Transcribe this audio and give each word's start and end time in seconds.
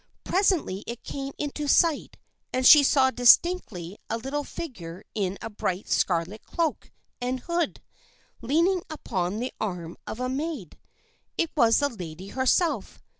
Presently 0.23 0.83
it 0.87 1.03
came 1.03 1.31
into 1.37 1.67
sight 1.67 2.17
and 2.51 2.65
she 2.65 2.81
saw 2.81 3.11
distinctly 3.11 3.99
a 4.09 4.17
little 4.17 4.43
figure 4.43 5.03
in 5.13 5.37
a 5.43 5.49
bright 5.51 5.87
scarlet 5.87 6.43
cloak 6.43 6.91
and 7.21 7.41
hood, 7.41 7.83
leaning 8.41 8.81
upon 8.89 9.37
the 9.37 9.53
arm 9.61 9.95
of 10.07 10.17
the 10.17 10.27
maid. 10.27 10.79
It 11.37 11.51
was 11.55 11.77
the 11.77 11.89
lady 11.89 12.29
herself. 12.29 12.99